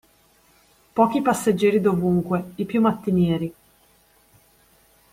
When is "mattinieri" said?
2.81-3.53